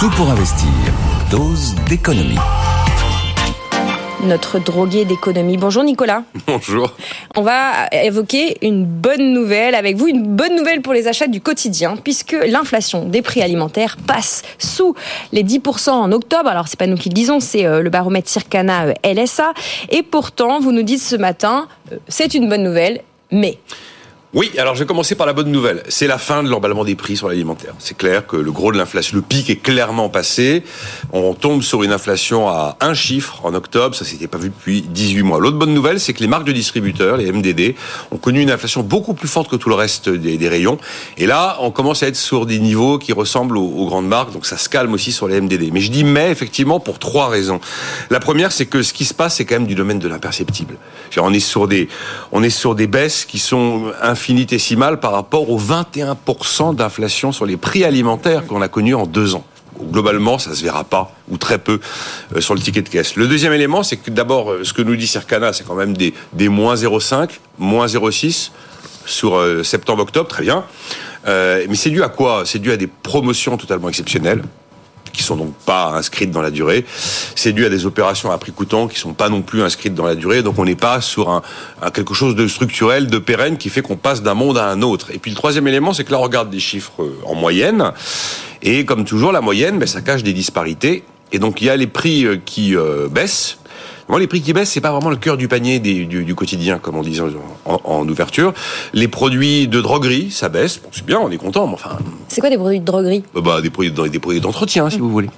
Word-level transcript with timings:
Tout 0.00 0.08
pour 0.16 0.30
investir. 0.30 0.66
Dose 1.30 1.74
d'économie 1.86 2.38
notre 4.24 4.58
drogué 4.58 5.06
d'économie. 5.06 5.56
Bonjour 5.56 5.82
Nicolas. 5.82 6.24
Bonjour. 6.46 6.94
On 7.36 7.42
va 7.42 7.88
évoquer 7.90 8.58
une 8.60 8.84
bonne 8.84 9.32
nouvelle 9.32 9.74
avec 9.74 9.96
vous, 9.96 10.08
une 10.08 10.22
bonne 10.22 10.56
nouvelle 10.56 10.82
pour 10.82 10.92
les 10.92 11.08
achats 11.08 11.26
du 11.26 11.40
quotidien, 11.40 11.96
puisque 11.96 12.36
l'inflation 12.46 13.06
des 13.06 13.22
prix 13.22 13.42
alimentaires 13.42 13.96
passe 14.06 14.42
sous 14.58 14.94
les 15.32 15.42
10% 15.42 15.90
en 15.90 16.12
octobre. 16.12 16.48
Alors 16.48 16.68
c'est 16.68 16.78
pas 16.78 16.86
nous 16.86 16.96
qui 16.96 17.08
le 17.08 17.14
disons, 17.14 17.40
c'est 17.40 17.64
euh, 17.64 17.80
le 17.80 17.88
baromètre 17.88 18.28
Circana 18.28 18.88
euh, 18.88 18.94
LSA. 19.04 19.52
Et 19.88 20.02
pourtant, 20.02 20.60
vous 20.60 20.72
nous 20.72 20.82
dites 20.82 21.00
ce 21.00 21.16
matin, 21.16 21.66
euh, 21.92 21.96
c'est 22.08 22.34
une 22.34 22.48
bonne 22.48 22.62
nouvelle, 22.62 23.00
mais... 23.30 23.58
Oui, 24.32 24.52
alors 24.58 24.76
je 24.76 24.80
vais 24.84 24.86
commencer 24.86 25.16
par 25.16 25.26
la 25.26 25.32
bonne 25.32 25.50
nouvelle. 25.50 25.82
C'est 25.88 26.06
la 26.06 26.16
fin 26.16 26.44
de 26.44 26.48
l'emballement 26.48 26.84
des 26.84 26.94
prix 26.94 27.16
sur 27.16 27.28
l'alimentaire. 27.28 27.74
C'est 27.80 27.96
clair 27.96 28.28
que 28.28 28.36
le 28.36 28.52
gros 28.52 28.70
de 28.70 28.78
l'inflation, 28.78 29.16
le 29.16 29.22
pic 29.22 29.50
est 29.50 29.56
clairement 29.56 30.08
passé. 30.08 30.62
On 31.12 31.34
tombe 31.34 31.62
sur 31.62 31.82
une 31.82 31.90
inflation 31.90 32.48
à 32.48 32.76
un 32.80 32.94
chiffre 32.94 33.40
en 33.42 33.54
octobre. 33.54 33.96
Ça 33.96 34.04
s'était 34.04 34.28
pas 34.28 34.38
vu 34.38 34.50
depuis 34.50 34.82
18 34.82 35.24
mois. 35.24 35.40
L'autre 35.40 35.58
bonne 35.58 35.74
nouvelle, 35.74 35.98
c'est 35.98 36.12
que 36.12 36.20
les 36.20 36.28
marques 36.28 36.44
de 36.44 36.52
distributeurs, 36.52 37.16
les 37.16 37.32
MDD, 37.32 37.74
ont 38.12 38.18
connu 38.18 38.40
une 38.40 38.52
inflation 38.52 38.84
beaucoup 38.84 39.14
plus 39.14 39.26
forte 39.26 39.50
que 39.50 39.56
tout 39.56 39.68
le 39.68 39.74
reste 39.74 40.08
des, 40.08 40.48
rayons. 40.48 40.78
Et 41.18 41.26
là, 41.26 41.56
on 41.58 41.72
commence 41.72 42.04
à 42.04 42.06
être 42.06 42.14
sur 42.14 42.46
des 42.46 42.60
niveaux 42.60 42.98
qui 42.98 43.12
ressemblent 43.12 43.56
aux, 43.58 43.86
grandes 43.86 44.06
marques. 44.06 44.32
Donc 44.32 44.46
ça 44.46 44.58
se 44.58 44.68
calme 44.68 44.92
aussi 44.94 45.10
sur 45.10 45.26
les 45.26 45.40
MDD. 45.40 45.72
Mais 45.72 45.80
je 45.80 45.90
dis 45.90 46.04
mais, 46.04 46.30
effectivement, 46.30 46.78
pour 46.78 47.00
trois 47.00 47.30
raisons. 47.30 47.60
La 48.10 48.20
première, 48.20 48.52
c'est 48.52 48.66
que 48.66 48.84
ce 48.84 48.92
qui 48.92 49.06
se 49.06 49.14
passe, 49.14 49.38
c'est 49.38 49.44
quand 49.44 49.56
même 49.56 49.66
du 49.66 49.74
domaine 49.74 49.98
de 49.98 50.06
l'imperceptible. 50.06 50.76
On 51.16 51.34
est 51.34 51.40
sur 51.40 51.66
des, 51.66 51.88
on 52.30 52.44
est 52.44 52.50
sur 52.50 52.76
des 52.76 52.86
baisses 52.86 53.24
qui 53.24 53.40
sont 53.40 53.90
infinitésimales 54.20 55.00
par 55.00 55.12
rapport 55.12 55.48
aux 55.48 55.58
21% 55.58 56.74
d'inflation 56.74 57.32
sur 57.32 57.46
les 57.46 57.56
prix 57.56 57.84
alimentaires 57.84 58.46
qu'on 58.46 58.60
a 58.60 58.68
connus 58.68 58.94
en 58.94 59.06
deux 59.06 59.34
ans 59.34 59.44
globalement, 59.90 60.38
ça 60.38 60.54
se 60.54 60.62
verra 60.62 60.84
pas 60.84 61.10
ou 61.30 61.38
très 61.38 61.56
peu 61.56 61.80
euh, 62.36 62.42
sur 62.42 62.54
le 62.54 62.60
ticket 62.60 62.82
de 62.82 62.88
caisse. 62.90 63.16
Le 63.16 63.26
deuxième 63.26 63.54
élément, 63.54 63.82
c'est 63.82 63.96
que 63.96 64.10
d'abord, 64.10 64.50
euh, 64.50 64.62
ce 64.62 64.74
que 64.74 64.82
nous 64.82 64.94
dit 64.94 65.06
Circana, 65.06 65.54
c'est 65.54 65.64
quand 65.66 65.74
même 65.74 65.96
des, 65.96 66.12
moins 66.50 66.74
0,5, 66.74 67.30
moins 67.58 67.86
0,6 67.86 68.50
sur 69.06 69.36
euh, 69.36 69.62
septembre-octobre, 69.62 70.28
très 70.28 70.42
bien. 70.42 70.64
mais 71.26 71.74
c'est 71.76 71.88
dû 71.88 72.02
à 72.02 72.10
quoi? 72.10 72.42
C'est 72.44 72.58
dû 72.58 72.70
à 72.72 72.76
des 72.76 72.88
promotions 72.88 73.56
totalement 73.56 73.88
exceptionnelles 73.88 74.42
sont 75.30 75.36
donc 75.36 75.54
pas 75.66 75.92
inscrites 75.94 76.30
dans 76.30 76.42
la 76.42 76.50
durée. 76.50 76.84
C'est 77.34 77.52
dû 77.52 77.64
à 77.64 77.68
des 77.68 77.86
opérations 77.86 78.30
à 78.30 78.38
prix 78.38 78.52
coûtant 78.52 78.88
qui 78.88 78.98
sont 78.98 79.14
pas 79.14 79.28
non 79.28 79.42
plus 79.42 79.62
inscrites 79.62 79.94
dans 79.94 80.06
la 80.06 80.14
durée. 80.14 80.42
Donc 80.42 80.58
on 80.58 80.64
n'est 80.64 80.74
pas 80.74 81.00
sur 81.00 81.42
quelque 81.94 82.14
chose 82.14 82.34
de 82.34 82.46
structurel, 82.46 83.06
de 83.06 83.18
pérenne 83.18 83.56
qui 83.56 83.68
fait 83.68 83.82
qu'on 83.82 83.96
passe 83.96 84.22
d'un 84.22 84.34
monde 84.34 84.58
à 84.58 84.66
un 84.66 84.82
autre. 84.82 85.10
Et 85.12 85.18
puis 85.18 85.30
le 85.30 85.36
troisième 85.36 85.66
élément, 85.68 85.92
c'est 85.92 86.04
que 86.04 86.12
là 86.12 86.18
on 86.18 86.22
regarde 86.22 86.50
des 86.50 86.60
chiffres 86.60 87.02
euh, 87.02 87.14
en 87.24 87.34
moyenne. 87.34 87.92
Et 88.62 88.84
comme 88.84 89.04
toujours, 89.04 89.32
la 89.32 89.40
moyenne, 89.40 89.78
ben, 89.78 89.86
ça 89.86 90.02
cache 90.02 90.22
des 90.22 90.32
disparités. 90.32 91.04
Et 91.32 91.38
donc 91.38 91.60
il 91.60 91.66
y 91.66 91.70
a 91.70 91.76
les 91.76 91.86
prix 91.86 92.24
euh, 92.24 92.36
qui 92.44 92.76
euh, 92.76 93.08
baissent 93.08 93.58
moi, 94.08 94.18
les 94.18 94.26
prix 94.26 94.40
qui 94.40 94.52
baissent, 94.52 94.72
c'est 94.72 94.80
pas 94.80 94.90
vraiment 94.90 95.10
le 95.10 95.16
cœur 95.16 95.36
du 95.36 95.46
panier 95.46 95.78
du, 95.78 96.34
quotidien, 96.34 96.78
comme 96.78 96.96
on 96.96 97.02
disait 97.02 97.22
en, 97.64 98.08
ouverture. 98.08 98.52
Les 98.92 99.06
produits 99.06 99.68
de 99.68 99.80
droguerie, 99.80 100.30
ça 100.32 100.48
baisse. 100.48 100.80
Bon, 100.82 100.88
c'est 100.90 101.06
bien, 101.06 101.20
on 101.20 101.30
est 101.30 101.36
content, 101.36 101.68
mais 101.68 101.74
enfin. 101.74 101.98
C'est 102.26 102.40
quoi 102.40 102.50
des 102.50 102.56
produits 102.56 102.80
de 102.80 102.84
droguerie? 102.84 103.22
bah, 103.34 103.40
bah 103.40 103.60
des 103.60 103.70
produits, 103.70 103.92
des 104.10 104.18
produits 104.18 104.40
d'entretien, 104.40 104.90
si 104.90 104.98
vous 104.98 105.10
voulez. 105.10 105.30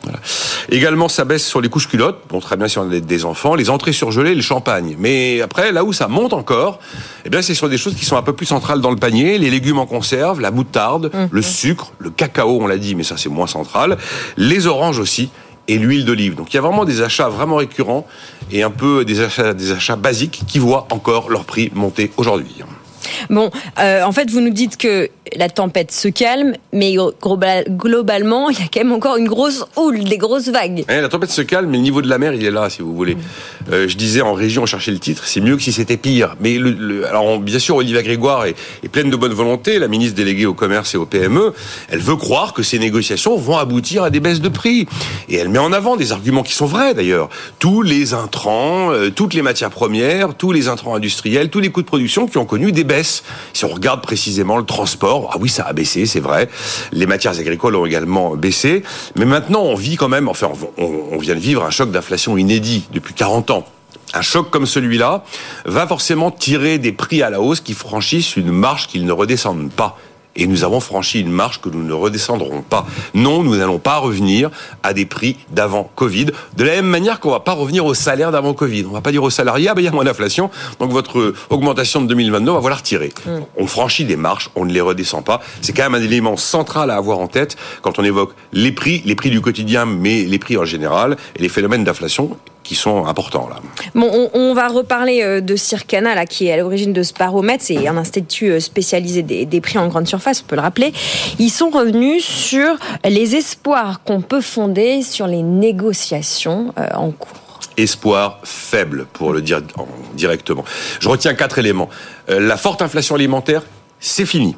Également, 0.70 1.08
ça 1.08 1.26
baisse 1.26 1.46
sur 1.46 1.60
les 1.60 1.68
couches 1.68 1.88
culottes. 1.88 2.20
Bon, 2.30 2.40
très 2.40 2.56
bien 2.56 2.66
si 2.66 2.78
on 2.78 2.90
a 2.90 3.00
des 3.00 3.24
enfants, 3.26 3.54
les 3.54 3.68
entrées 3.68 3.92
surgelées, 3.92 4.34
le 4.34 4.42
champagne. 4.42 4.96
Mais 4.98 5.42
après, 5.42 5.70
là 5.72 5.84
où 5.84 5.92
ça 5.92 6.08
monte 6.08 6.32
encore, 6.32 6.78
eh 7.26 7.30
bien, 7.30 7.42
c'est 7.42 7.54
sur 7.54 7.68
des 7.68 7.78
choses 7.78 7.94
qui 7.94 8.06
sont 8.06 8.16
un 8.16 8.22
peu 8.22 8.32
plus 8.32 8.46
centrales 8.46 8.80
dans 8.80 8.90
le 8.90 8.96
panier. 8.96 9.36
Les 9.36 9.50
légumes 9.50 9.78
en 9.78 9.86
conserve, 9.86 10.40
la 10.40 10.50
moutarde, 10.50 11.10
mmh. 11.12 11.26
le 11.30 11.42
sucre, 11.42 11.92
le 11.98 12.08
cacao, 12.08 12.58
on 12.60 12.66
l'a 12.66 12.78
dit, 12.78 12.94
mais 12.94 13.04
ça 13.04 13.16
c'est 13.18 13.28
moins 13.28 13.46
central. 13.46 13.98
Les 14.38 14.66
oranges 14.66 14.98
aussi 14.98 15.30
et 15.68 15.78
l'huile 15.78 16.04
d'olive. 16.04 16.34
Donc 16.34 16.52
il 16.52 16.56
y 16.56 16.58
a 16.58 16.62
vraiment 16.62 16.84
des 16.84 17.02
achats 17.02 17.28
vraiment 17.28 17.56
récurrents 17.56 18.06
et 18.50 18.62
un 18.62 18.70
peu 18.70 19.04
des 19.04 19.20
achats, 19.20 19.96
basiques 19.96 20.42
qui 20.46 20.58
voient 20.58 20.86
encore 20.90 21.30
leur 21.30 21.44
prix 21.44 21.70
monter 21.74 22.10
aujourd'hui. 22.16 22.56
Bon, 23.30 23.50
euh, 23.78 24.02
en 24.02 24.12
fait, 24.12 24.30
vous 24.30 24.40
nous 24.40 24.50
dites 24.50 24.76
que 24.76 25.08
la 25.36 25.48
tempête 25.48 25.92
se 25.92 26.08
calme, 26.08 26.54
mais 26.72 26.96
globalement, 27.68 28.50
il 28.50 28.58
y 28.58 28.62
a 28.62 28.66
quand 28.72 28.80
même 28.80 28.92
encore 28.92 29.16
une 29.16 29.28
grosse 29.28 29.64
houle, 29.76 30.04
des 30.04 30.18
grosses 30.18 30.48
vagues. 30.48 30.84
Eh, 30.88 31.00
la 31.00 31.08
tempête 31.08 31.30
se 31.30 31.42
calme, 31.42 31.70
mais 31.70 31.76
le 31.76 31.82
niveau 31.82 32.02
de 32.02 32.08
la 32.08 32.18
mer, 32.18 32.34
il 32.34 32.44
est 32.44 32.50
là, 32.50 32.70
si 32.70 32.82
vous 32.82 32.94
voulez. 32.94 33.16
Euh, 33.70 33.88
je 33.88 33.96
disais 33.96 34.20
en 34.20 34.34
région, 34.34 34.62
on 34.62 34.66
cherchait 34.66 34.90
le 34.90 34.98
titre, 34.98 35.24
c'est 35.26 35.40
mieux 35.40 35.56
que 35.56 35.62
si 35.62 35.72
c'était 35.72 35.96
pire. 35.96 36.36
Mais 36.40 36.58
le, 36.58 37.06
alors, 37.06 37.38
bien 37.38 37.58
sûr, 37.58 37.76
Olivia 37.76 38.02
Grégoire 38.02 38.46
est, 38.46 38.56
est, 38.82 38.88
pleine 38.88 39.10
de 39.10 39.16
bonne 39.16 39.32
volonté, 39.32 39.78
la 39.78 39.88
ministre 39.88 40.16
déléguée 40.16 40.46
au 40.46 40.54
commerce 40.54 40.94
et 40.94 40.98
au 40.98 41.06
PME. 41.06 41.52
Elle 41.88 42.00
veut 42.00 42.16
croire 42.16 42.52
que 42.52 42.62
ces 42.62 42.78
négociations 42.78 43.36
vont 43.36 43.58
aboutir 43.58 44.02
à 44.02 44.10
des 44.10 44.20
baisses 44.20 44.40
de 44.40 44.48
prix. 44.48 44.86
Et 45.28 45.36
elle 45.36 45.48
met 45.48 45.58
en 45.58 45.72
avant 45.72 45.96
des 45.96 46.12
arguments 46.12 46.42
qui 46.42 46.52
sont 46.52 46.66
vrais, 46.66 46.94
d'ailleurs. 46.94 47.28
Tous 47.58 47.82
les 47.82 48.14
intrants, 48.14 48.92
euh, 48.92 49.10
toutes 49.10 49.34
les 49.34 49.42
matières 49.42 49.70
premières, 49.70 50.34
tous 50.34 50.52
les 50.52 50.68
intrants 50.68 50.94
industriels, 50.94 51.48
tous 51.50 51.60
les 51.60 51.70
coûts 51.70 51.82
de 51.82 51.86
production 51.86 52.26
qui 52.26 52.38
ont 52.38 52.44
connu 52.44 52.72
des 52.72 52.84
baisses. 52.84 53.22
Si 53.52 53.64
on 53.64 53.68
regarde 53.68 54.02
précisément 54.02 54.56
le 54.56 54.64
transport, 54.64 55.21
ah 55.30 55.36
oui, 55.40 55.48
ça 55.48 55.64
a 55.64 55.72
baissé, 55.72 56.06
c'est 56.06 56.20
vrai. 56.20 56.48
Les 56.92 57.06
matières 57.06 57.38
agricoles 57.38 57.76
ont 57.76 57.86
également 57.86 58.36
baissé. 58.36 58.82
Mais 59.16 59.24
maintenant, 59.24 59.62
on 59.62 59.74
vit 59.74 59.96
quand 59.96 60.08
même, 60.08 60.28
enfin, 60.28 60.50
on, 60.78 61.18
vient 61.18 61.34
de 61.34 61.40
vivre 61.40 61.64
un 61.64 61.70
choc 61.70 61.90
d'inflation 61.90 62.36
inédit 62.36 62.88
depuis 62.92 63.14
40 63.14 63.50
ans. 63.50 63.64
Un 64.14 64.22
choc 64.22 64.50
comme 64.50 64.66
celui-là 64.66 65.24
va 65.64 65.86
forcément 65.86 66.30
tirer 66.30 66.78
des 66.78 66.92
prix 66.92 67.22
à 67.22 67.30
la 67.30 67.40
hausse 67.40 67.60
qui 67.60 67.72
franchissent 67.74 68.36
une 68.36 68.50
marge 68.50 68.86
qu'ils 68.86 69.06
ne 69.06 69.12
redescendent 69.12 69.70
pas 69.70 69.98
et 70.36 70.46
nous 70.46 70.64
avons 70.64 70.80
franchi 70.80 71.20
une 71.20 71.30
marche 71.30 71.60
que 71.60 71.68
nous 71.68 71.82
ne 71.82 71.92
redescendrons 71.92 72.62
pas. 72.62 72.86
Non, 73.14 73.42
nous 73.42 73.56
n'allons 73.56 73.78
pas 73.78 73.98
revenir 73.98 74.50
à 74.82 74.92
des 74.94 75.06
prix 75.06 75.36
d'avant 75.50 75.90
Covid, 75.94 76.26
de 76.56 76.64
la 76.64 76.72
même 76.72 76.86
manière 76.86 77.20
qu'on 77.20 77.30
va 77.30 77.40
pas 77.40 77.52
revenir 77.52 77.84
au 77.84 77.94
salaire 77.94 78.32
d'avant 78.32 78.54
Covid. 78.54 78.86
On 78.88 78.92
va 78.92 79.00
pas 79.00 79.12
dire 79.12 79.22
aux 79.22 79.30
salariés, 79.30 79.68
ah 79.68 79.74
ben 79.74 79.82
il 79.82 79.84
y 79.84 79.88
a 79.88 79.92
moins 79.92 80.04
d'inflation, 80.04 80.50
donc 80.78 80.90
votre 80.90 81.34
augmentation 81.50 82.00
de 82.00 82.06
2022, 82.06 82.50
on 82.50 82.60
va 82.60 82.70
la 82.70 82.76
retirer. 82.76 83.12
Mm. 83.26 83.30
On 83.56 83.66
franchit 83.66 84.04
des 84.04 84.16
marches, 84.16 84.48
on 84.54 84.64
ne 84.64 84.72
les 84.72 84.80
redescend 84.80 85.24
pas. 85.24 85.40
C'est 85.60 85.72
quand 85.72 85.82
même 85.82 86.00
un 86.00 86.04
élément 86.04 86.36
central 86.36 86.90
à 86.90 86.96
avoir 86.96 87.18
en 87.18 87.28
tête 87.28 87.56
quand 87.82 87.98
on 87.98 88.04
évoque 88.04 88.34
les 88.52 88.72
prix, 88.72 89.02
les 89.04 89.14
prix 89.14 89.30
du 89.30 89.40
quotidien, 89.40 89.86
mais 89.86 90.24
les 90.24 90.38
prix 90.38 90.56
en 90.56 90.64
général, 90.64 91.16
et 91.36 91.42
les 91.42 91.48
phénomènes 91.48 91.84
d'inflation 91.84 92.36
qui 92.62 92.74
sont 92.74 93.06
importants 93.06 93.48
là. 93.48 93.56
Bon, 93.94 94.30
on, 94.34 94.54
va 94.54 94.68
reparler 94.68 95.22
euh, 95.22 95.40
de 95.40 95.56
Circana 95.56 96.14
là, 96.14 96.26
qui 96.26 96.46
est 96.46 96.52
à 96.52 96.56
l'origine 96.56 96.92
de 96.92 97.02
ce 97.02 97.12
baromètre. 97.12 97.64
C'est 97.64 97.88
un 97.88 97.96
institut 97.96 98.50
euh, 98.50 98.60
spécialisé 98.60 99.22
des, 99.22 99.60
prix 99.60 99.78
en 99.78 99.88
grande 99.88 100.06
surface, 100.06 100.42
on 100.42 100.48
peut 100.48 100.56
le 100.56 100.62
rappeler. 100.62 100.92
Ils 101.38 101.50
sont 101.50 101.70
revenus 101.70 102.24
sur 102.24 102.76
les 103.04 103.36
espoirs 103.36 104.02
qu'on 104.04 104.20
peut 104.20 104.40
fonder 104.40 105.02
sur 105.02 105.26
les 105.26 105.42
négociations 105.42 106.72
euh, 106.78 106.88
en 106.94 107.10
cours 107.10 107.38
espoir 107.78 108.38
faible, 108.44 109.06
pour 109.14 109.32
le 109.32 109.40
dire 109.40 109.62
directement. 110.12 110.62
Je 111.00 111.08
retiens 111.08 111.32
quatre 111.32 111.58
éléments. 111.58 111.88
la 112.28 112.58
forte 112.58 112.82
inflation 112.82 113.14
alimentaire, 113.14 113.62
c'est 113.98 114.26
fini. 114.26 114.56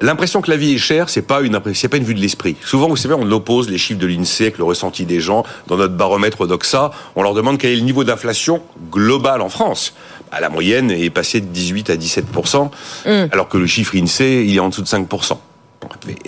L'impression 0.00 0.40
que 0.40 0.50
la 0.50 0.56
vie 0.56 0.74
est 0.74 0.78
chère, 0.78 1.08
c'est 1.08 1.22
pas 1.22 1.42
une 1.42 1.60
c'est 1.74 1.88
pas 1.88 1.96
une 1.96 2.04
vue 2.04 2.14
de 2.14 2.20
l'esprit. 2.20 2.56
Souvent, 2.64 2.88
vous 2.88 2.96
savez, 2.96 3.14
on 3.14 3.30
oppose 3.30 3.68
les 3.70 3.78
chiffres 3.78 4.00
de 4.00 4.06
l'Insee 4.06 4.44
avec 4.44 4.58
le 4.58 4.64
ressenti 4.64 5.04
des 5.04 5.20
gens. 5.20 5.44
Dans 5.68 5.76
notre 5.76 5.94
baromètre 5.94 6.46
Doxa, 6.46 6.90
on 7.14 7.22
leur 7.22 7.34
demande 7.34 7.58
quel 7.58 7.72
est 7.72 7.76
le 7.76 7.82
niveau 7.82 8.04
d'inflation 8.04 8.62
global 8.90 9.40
en 9.40 9.48
France. 9.48 9.94
À 10.30 10.36
bah, 10.36 10.40
la 10.40 10.48
moyenne 10.48 10.90
est 10.90 11.10
passée 11.10 11.40
de 11.40 11.46
18 11.46 11.90
à 11.90 11.96
17 11.96 12.24
mm. 12.34 13.10
alors 13.32 13.48
que 13.48 13.58
le 13.58 13.66
chiffre 13.66 13.94
Insee, 13.96 14.44
il 14.46 14.56
est 14.56 14.60
en 14.60 14.70
dessous 14.70 14.82
de 14.82 14.88
5% 14.88 15.36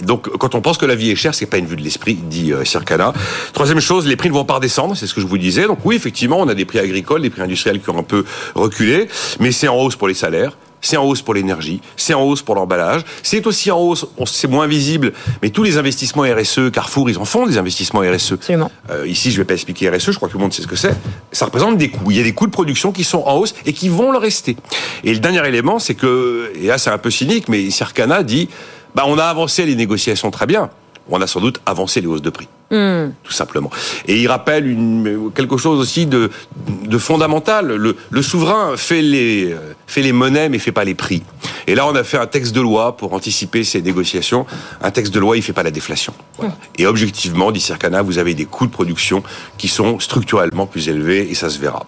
donc, 0.03 0.29
quand 0.39 0.55
on 0.55 0.61
pense 0.61 0.79
que 0.79 0.87
la 0.87 0.95
vie 0.95 1.11
est 1.11 1.17
chère, 1.17 1.35
c'est 1.35 1.47
pas 1.47 1.59
une 1.59 1.67
vue 1.67 1.77
de 1.77 1.83
l'esprit, 1.83 2.15
dit 2.15 2.53
euh, 2.53 2.65
Circana. 2.65 3.13
Troisième 3.53 3.81
chose, 3.81 4.07
les 4.07 4.17
prix 4.17 4.29
ne 4.29 4.35
vont 4.35 4.45
pas 4.45 4.55
redescendre, 4.55 4.97
c'est 4.97 5.07
ce 5.07 5.15
que 5.15 5.21
je 5.21 5.27
vous 5.27 5.39
disais. 5.39 5.67
Donc 5.67 5.79
oui, 5.85 5.97
effectivement, 5.97 6.41
on 6.41 6.49
a 6.49 6.55
des 6.55 6.65
prix 6.65 6.79
agricoles, 6.79 7.23
des 7.23 7.31
prix 7.31 7.43
industriels 7.43 7.81
qui 7.81 7.91
ont 7.91 7.99
un 7.99 8.03
peu 8.03 8.25
reculé, 8.55 9.09
mais 9.41 9.53
c'est 9.53 9.69
en 9.69 9.77
hausse 9.77 9.97
pour 9.97 10.09
les 10.09 10.15
salaires, 10.15 10.57
c'est 10.85 10.97
en 10.97 11.05
hausse 11.05 11.23
pour 11.23 11.35
l'énergie, 11.35 11.81
c'est 11.97 12.15
en 12.15 12.23
hausse 12.23 12.43
pour 12.43 12.55
l'emballage, 12.55 13.03
c'est 13.23 13.47
aussi 13.47 13.71
en 13.71 13.81
hausse, 13.81 14.07
c'est 14.27 14.49
moins 14.49 14.67
visible, 14.67 15.13
mais 15.43 15.51
tous 15.51 15.63
les 15.63 15.79
investissements 15.79 16.23
RSE, 16.23 16.71
Carrefour, 16.73 17.11
ils 17.11 17.19
en 17.19 17.25
font 17.25 17.47
des 17.47 17.59
investissements 17.59 18.01
RSE. 18.01 18.33
Absolument. 18.33 18.71
Euh, 18.91 19.07
ici, 19.07 19.31
je 19.31 19.39
vais 19.39 19.45
pas 19.45 19.55
expliquer 19.55 19.91
RSE, 19.91 20.13
je 20.13 20.17
crois 20.17 20.29
que 20.29 20.33
tout 20.33 20.39
le 20.39 20.43
monde 20.43 20.53
sait 20.53 20.63
ce 20.63 20.67
que 20.67 20.77
c'est. 20.77 20.95
Ça 21.33 21.47
représente 21.47 21.79
des 21.79 21.91
coûts. 21.91 22.11
Il 22.11 22.17
y 22.17 22.21
a 22.21 22.23
des 22.23 22.33
coûts 22.33 22.47
de 22.47 22.53
production 22.53 22.93
qui 22.93 23.05
sont 23.05 23.23
en 23.27 23.37
hausse 23.37 23.55
et 23.65 23.73
qui 23.73 23.89
vont 23.89 24.13
le 24.13 24.19
rester. 24.19 24.57
Et 25.03 25.13
le 25.13 25.21
dernier 25.21 25.47
élément, 25.47 25.79
c'est 25.79 25.95
que, 25.95 26.53
et 26.55 26.67
là 26.67 26.79
c'est 26.79 26.91
un 26.91 26.99
peu 26.99 27.11
cynique, 27.11 27.49
mais 27.49 27.71
Circana 27.71 28.23
dit, 28.23 28.49
bah 28.95 29.05
on 29.07 29.19
a 29.19 29.25
avancé 29.25 29.65
les 29.67 29.75
négociations 29.75 30.31
très 30.31 30.47
bien 30.47 30.71
on 31.09 31.21
a 31.21 31.27
sans 31.27 31.41
doute 31.41 31.61
avancé 31.67 32.01
les 32.01 32.07
hausses 32.07 32.23
de 32.23 32.31
prix. 32.31 32.49
Hmm. 32.71 33.11
Tout 33.23 33.33
simplement. 33.33 33.71
Et 34.09 34.21
il 34.21 34.27
rappelle 34.27 34.67
une, 34.67 35.31
quelque 35.35 35.59
chose 35.59 35.79
aussi 35.79 36.07
de, 36.07 36.31
de 36.87 36.99
fondamental. 36.99 37.69
Le, 37.69 37.97
le, 38.11 38.23
souverain 38.23 38.77
fait 38.77 39.03
les, 39.03 39.55
fait 39.87 40.03
les 40.03 40.13
monnaies 40.13 40.49
mais 40.49 40.59
fait 40.59 40.73
pas 40.73 40.85
les 40.85 40.95
prix. 40.95 41.23
Et 41.67 41.75
là, 41.75 41.87
on 41.87 41.95
a 41.95 42.05
fait 42.05 42.19
un 42.19 42.27
texte 42.27 42.55
de 42.55 42.61
loi 42.61 42.97
pour 42.97 43.13
anticiper 43.13 43.65
ces 43.65 43.83
négociations. 43.83 44.47
Un 44.83 44.91
texte 44.91 45.13
de 45.13 45.21
loi, 45.21 45.37
il 45.37 45.43
fait 45.43 45.53
pas 45.53 45.63
la 45.63 45.71
déflation. 45.71 46.15
Hmm. 46.41 46.49
Et 46.79 46.87
objectivement, 46.87 47.53
dit 47.53 47.61
Circana, 47.61 48.03
vous 48.03 48.19
avez 48.19 48.35
des 48.35 48.47
coûts 48.47 48.67
de 48.67 48.73
production 48.73 49.23
qui 49.59 49.69
sont 49.69 50.01
structurellement 50.01 50.67
plus 50.67 50.89
élevés 50.89 51.31
et 51.31 51.35
ça 51.35 51.51
se 51.51 51.59
verra. 51.59 51.87